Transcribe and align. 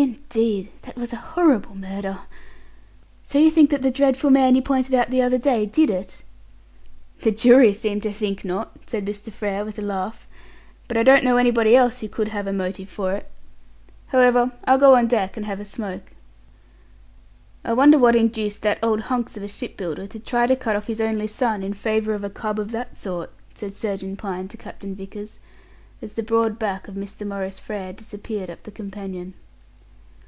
"Indeed. 0.00 0.70
That 0.82 0.94
was 0.96 1.12
a 1.12 1.16
horrible 1.16 1.74
murder. 1.74 2.20
So 3.24 3.40
you 3.40 3.50
think 3.50 3.70
that 3.70 3.82
the 3.82 3.90
dreadful 3.90 4.30
man 4.30 4.54
you 4.54 4.62
pointed 4.62 4.94
out 4.94 5.10
the 5.10 5.22
other 5.22 5.38
day 5.38 5.66
did 5.66 5.90
it?" 5.90 6.22
"The 7.22 7.32
jury 7.32 7.72
seemed 7.72 8.04
to 8.04 8.12
think 8.12 8.44
not," 8.44 8.78
said 8.86 9.04
Mr. 9.04 9.32
Frere, 9.32 9.64
with 9.64 9.76
a 9.76 9.82
laugh; 9.82 10.28
"but 10.86 10.96
I 10.96 11.02
don't 11.02 11.24
know 11.24 11.36
anybody 11.36 11.74
else 11.74 11.98
who 11.98 12.08
could 12.08 12.28
have 12.28 12.46
a 12.46 12.52
motive 12.52 12.88
for 12.88 13.12
it. 13.14 13.28
However, 14.08 14.52
I'll 14.66 14.78
go 14.78 14.94
on 14.94 15.08
deck 15.08 15.36
and 15.36 15.46
have 15.46 15.58
a 15.58 15.64
smoke." 15.64 16.12
"I 17.64 17.72
wonder 17.72 17.98
what 17.98 18.14
induced 18.14 18.62
that 18.62 18.78
old 18.80 19.00
hunks 19.00 19.36
of 19.36 19.42
a 19.42 19.48
shipbuilder 19.48 20.06
to 20.06 20.20
try 20.20 20.46
to 20.46 20.54
cut 20.54 20.76
off 20.76 20.86
his 20.86 21.00
only 21.00 21.26
son 21.26 21.64
in 21.64 21.72
favour 21.72 22.14
of 22.14 22.22
a 22.22 22.30
cub 22.30 22.60
of 22.60 22.70
that 22.70 22.96
sort," 22.96 23.32
said 23.52 23.72
Surgeon 23.74 24.16
Pine 24.16 24.46
to 24.46 24.56
Captain 24.56 24.94
Vickers 24.94 25.40
as 26.00 26.12
the 26.12 26.22
broad 26.22 26.56
back 26.56 26.86
of 26.86 26.94
Mr. 26.94 27.26
Maurice 27.26 27.58
Frere 27.58 27.92
disappeared 27.94 28.48
up 28.48 28.62
the 28.62 28.70
companion. 28.70 29.34